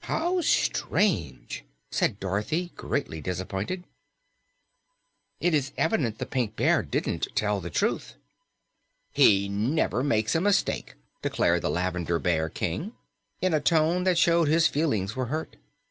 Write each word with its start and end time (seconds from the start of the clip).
"How 0.00 0.42
strange!" 0.42 1.64
said 1.90 2.20
Dorothy, 2.20 2.72
greatly 2.76 3.22
disappointed. 3.22 3.84
"It's 5.40 5.72
evident 5.78 6.18
the 6.18 6.26
Pink 6.26 6.56
Bear 6.56 6.82
didn't 6.82 7.28
tell 7.34 7.58
the 7.62 7.70
truth." 7.70 8.14
"He 9.14 9.48
never 9.48 10.02
makes 10.04 10.34
a 10.34 10.42
mistake," 10.42 10.94
declared 11.22 11.62
the 11.62 11.70
Lavender 11.70 12.18
Bear 12.18 12.50
King 12.50 12.92
in 13.40 13.54
a 13.54 13.62
tone 13.62 14.04
that 14.04 14.18
showed 14.18 14.46
his 14.48 14.68
feelings 14.68 15.16
were 15.16 15.24
hurt. 15.32 15.56